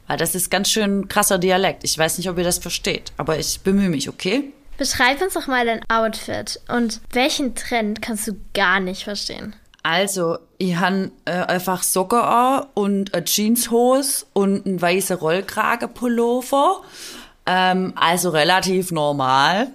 Weil 0.08 0.18
das 0.18 0.36
ist 0.36 0.52
ganz 0.52 0.70
schön 0.70 1.08
krasser 1.08 1.38
Dialekt. 1.38 1.84
Ich 1.84 1.98
weiß 1.98 2.18
nicht, 2.18 2.30
ob 2.30 2.38
ihr 2.38 2.44
das 2.44 2.58
versteht, 2.58 3.14
aber 3.18 3.40
ich 3.40 3.62
bemühe 3.62 3.90
mich, 3.90 4.10
okay? 4.10 4.52
Beschreib 4.78 5.22
uns 5.22 5.34
doch 5.34 5.48
mal 5.48 5.66
dein 5.66 5.82
Outfit 5.90 6.60
und 6.68 7.00
welchen 7.12 7.56
Trend 7.56 8.02
kannst 8.02 8.28
du 8.28 8.34
gar 8.54 8.80
nicht 8.80 9.04
verstehen? 9.04 9.56
Also, 9.84 10.38
ich 10.58 10.78
habe 10.78 11.12
äh, 11.26 11.32
einfach 11.32 11.84
Socken 11.84 12.20
an 12.20 12.68
und 12.74 13.14
eine 13.14 13.26
Jeanshose 13.26 14.26
und 14.32 14.66
ein 14.66 14.82
weißer 14.82 15.16
Rollkragepullover. 15.16 16.82
Ähm, 17.46 17.92
also 17.98 18.30
relativ 18.30 18.92
normal. 18.92 19.68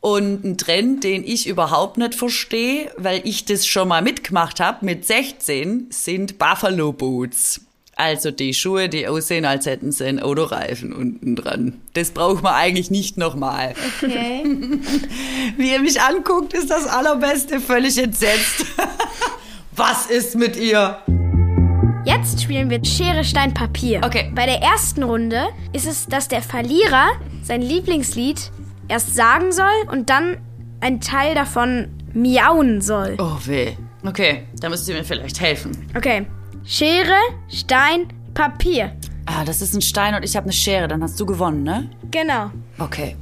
Und 0.00 0.44
ein 0.44 0.58
Trend, 0.58 1.02
den 1.02 1.24
ich 1.24 1.48
überhaupt 1.48 1.98
nicht 1.98 2.14
verstehe, 2.14 2.92
weil 2.96 3.20
ich 3.24 3.46
das 3.46 3.66
schon 3.66 3.88
mal 3.88 4.00
mitgemacht 4.00 4.60
habe 4.60 4.84
mit 4.84 5.04
16, 5.04 5.88
sind 5.90 6.38
Buffalo 6.38 6.92
Boots. 6.92 7.60
Also 7.98 8.30
die 8.30 8.54
Schuhe, 8.54 8.88
die 8.88 9.08
aussehen, 9.08 9.44
als 9.44 9.66
hätten 9.66 9.90
sie 9.90 10.04
einen 10.04 10.20
Autoreifen 10.20 10.92
unten 10.92 11.34
dran. 11.34 11.80
Das 11.94 12.12
braucht 12.12 12.44
man 12.44 12.54
eigentlich 12.54 12.92
nicht 12.92 13.18
nochmal. 13.18 13.74
Okay. 14.00 14.44
Wie 15.56 15.72
ihr 15.72 15.80
mich 15.80 16.00
anguckt, 16.00 16.54
ist 16.54 16.70
das 16.70 16.86
Allerbeste 16.86 17.58
völlig 17.58 17.98
entsetzt. 17.98 18.64
Was 19.72 20.06
ist 20.06 20.36
mit 20.36 20.56
ihr? 20.56 20.98
Jetzt 22.04 22.40
spielen 22.40 22.70
wir 22.70 22.84
Schere, 22.84 23.24
Stein, 23.24 23.52
Papier. 23.52 24.00
Okay. 24.04 24.30
Bei 24.32 24.46
der 24.46 24.62
ersten 24.62 25.02
Runde 25.02 25.48
ist 25.72 25.88
es, 25.88 26.06
dass 26.06 26.28
der 26.28 26.40
Verlierer 26.40 27.08
sein 27.42 27.62
Lieblingslied 27.62 28.52
erst 28.86 29.16
sagen 29.16 29.50
soll 29.50 29.66
und 29.90 30.08
dann 30.08 30.36
ein 30.80 31.00
Teil 31.00 31.34
davon 31.34 31.88
miauen 32.14 32.80
soll. 32.80 33.16
Oh 33.18 33.38
weh. 33.44 33.72
Okay, 34.06 34.44
da 34.60 34.68
müsst 34.68 34.88
ihr 34.88 34.94
mir 34.94 35.02
vielleicht 35.02 35.40
helfen. 35.40 35.72
Okay. 35.96 36.26
Schere, 36.70 37.16
Stein, 37.48 38.08
Papier. 38.34 38.92
Ah, 39.24 39.42
das 39.42 39.62
ist 39.62 39.72
ein 39.74 39.80
Stein 39.80 40.14
und 40.14 40.22
ich 40.22 40.36
habe 40.36 40.44
eine 40.44 40.52
Schere. 40.52 40.86
Dann 40.86 41.02
hast 41.02 41.18
du 41.18 41.24
gewonnen, 41.24 41.62
ne? 41.62 41.88
Genau. 42.10 42.50
Okay. 42.78 43.16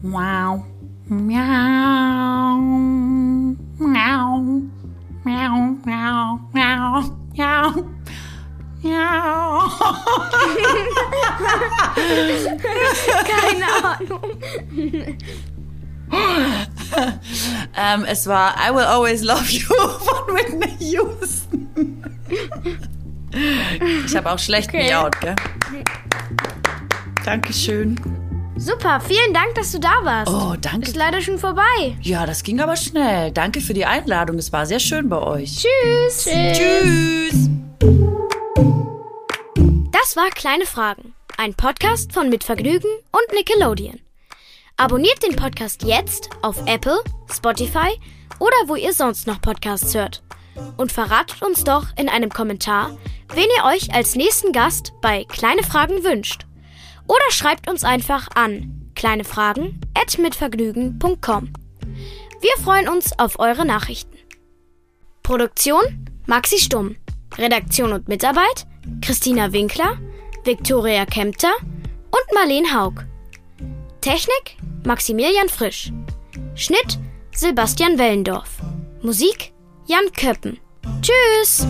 Wow. 0.00 0.64
Miau. 1.04 2.56
Miau. 3.76 4.62
Miau, 5.24 5.76
miau, 5.84 6.38
miau, 6.54 7.10
miau. 7.34 7.74
Miau. 8.82 9.60
Keine 13.26 13.66
Ahnung. 13.84 14.40
ähm, 17.76 18.04
es 18.08 18.26
war 18.26 18.54
I 18.56 18.70
Will 18.72 18.84
Always 18.84 19.22
Love 19.22 19.50
You 19.50 19.74
ich 24.06 24.16
habe 24.16 24.30
auch 24.30 24.38
schlecht 24.38 24.68
okay. 24.68 24.88
miaut, 24.88 25.20
gell? 25.20 25.34
Dankeschön. 27.24 28.00
Super, 28.58 29.00
vielen 29.00 29.34
Dank, 29.34 29.54
dass 29.54 29.72
du 29.72 29.78
da 29.78 30.00
warst. 30.02 30.32
Oh, 30.32 30.54
danke. 30.58 30.88
Ist 30.88 30.96
leider 30.96 31.20
schon 31.20 31.38
vorbei. 31.38 31.96
Ja, 32.00 32.24
das 32.24 32.42
ging 32.42 32.60
aber 32.60 32.76
schnell. 32.76 33.30
Danke 33.30 33.60
für 33.60 33.74
die 33.74 33.84
Einladung. 33.84 34.38
Es 34.38 34.52
war 34.52 34.64
sehr 34.64 34.80
schön 34.80 35.08
bei 35.08 35.18
euch. 35.18 35.56
Tschüss. 35.56 36.24
Tschüss. 36.24 36.58
Tschüss. 36.58 37.50
Das 39.92 40.16
war 40.16 40.30
Kleine 40.30 40.64
Fragen. 40.64 41.12
Ein 41.36 41.52
Podcast 41.52 42.12
von 42.12 42.30
Mitvergnügen 42.30 42.90
und 43.12 43.34
Nickelodeon. 43.34 44.00
Abonniert 44.78 45.22
den 45.22 45.36
Podcast 45.36 45.82
jetzt 45.82 46.30
auf 46.42 46.62
Apple, 46.66 46.98
Spotify 47.30 48.00
oder 48.38 48.56
wo 48.66 48.76
ihr 48.76 48.94
sonst 48.94 49.26
noch 49.26 49.40
Podcasts 49.42 49.94
hört. 49.94 50.22
Und 50.76 50.92
verratet 50.92 51.42
uns 51.42 51.64
doch 51.64 51.86
in 51.96 52.08
einem 52.08 52.30
Kommentar, 52.30 52.96
wen 53.34 53.48
ihr 53.56 53.64
euch 53.64 53.92
als 53.94 54.14
nächsten 54.14 54.52
Gast 54.52 54.92
bei 55.00 55.24
Kleine 55.24 55.62
Fragen 55.62 56.04
wünscht. 56.04 56.46
Oder 57.06 57.30
schreibt 57.30 57.68
uns 57.68 57.84
einfach 57.84 58.28
an 58.34 58.90
kleinefragen@mitvergnügen.com. 58.94 61.52
Wir 62.40 62.56
freuen 62.62 62.88
uns 62.88 63.18
auf 63.18 63.38
eure 63.38 63.64
Nachrichten. 63.64 64.18
Produktion 65.22 66.10
Maxi 66.26 66.58
Stumm. 66.58 66.96
Redaktion 67.38 67.92
und 67.92 68.08
Mitarbeit 68.08 68.66
Christina 69.00 69.52
Winkler, 69.52 69.98
Viktoria 70.44 71.06
Kempter 71.06 71.52
und 71.60 72.34
Marleen 72.34 72.74
Haug. 72.74 73.04
Technik 74.00 74.56
Maximilian 74.84 75.48
Frisch. 75.48 75.92
Schnitt 76.54 76.98
Sebastian 77.32 77.98
Wellendorf. 77.98 78.58
Musik 79.02 79.52
Jan 79.88 80.10
Köppen. 80.12 80.58
Tschüss! 81.00 81.64